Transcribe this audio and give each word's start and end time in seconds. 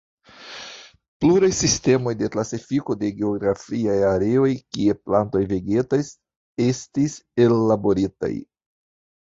Pluraj 1.25 1.49
sistemoj 1.57 2.13
de 2.21 2.29
klasifiko 2.37 2.95
de 3.03 3.11
geografiaj 3.21 3.97
areoj 4.13 4.49
kie 4.65 4.97
plantoj 5.05 5.45
vegetas, 5.53 6.11
estis 6.67 7.21
ellaboritaj. 7.47 8.33